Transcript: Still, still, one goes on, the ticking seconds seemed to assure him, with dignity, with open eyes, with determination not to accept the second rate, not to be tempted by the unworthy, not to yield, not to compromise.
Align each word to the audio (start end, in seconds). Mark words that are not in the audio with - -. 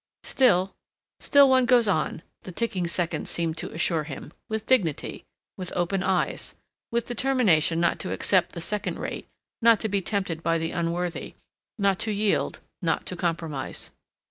Still, 0.23 0.73
still, 1.19 1.47
one 1.47 1.67
goes 1.67 1.87
on, 1.87 2.23
the 2.41 2.51
ticking 2.51 2.87
seconds 2.87 3.29
seemed 3.29 3.55
to 3.57 3.69
assure 3.71 4.03
him, 4.05 4.33
with 4.49 4.65
dignity, 4.65 5.25
with 5.57 5.71
open 5.75 6.01
eyes, 6.01 6.55
with 6.89 7.05
determination 7.05 7.79
not 7.79 7.99
to 7.99 8.11
accept 8.11 8.53
the 8.53 8.61
second 8.61 8.97
rate, 8.97 9.27
not 9.61 9.79
to 9.81 9.89
be 9.89 10.01
tempted 10.01 10.41
by 10.41 10.57
the 10.57 10.71
unworthy, 10.71 11.35
not 11.77 11.99
to 11.99 12.11
yield, 12.11 12.61
not 12.81 13.05
to 13.05 13.15
compromise. 13.15 13.91